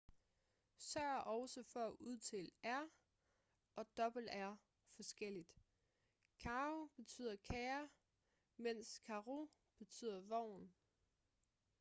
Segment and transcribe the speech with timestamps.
[0.77, 2.83] sørg også for at udtale r
[3.75, 4.57] og rr
[4.95, 5.51] forskelligt
[6.43, 7.89] caro betyder kære
[8.57, 10.73] mens carro betyder vogn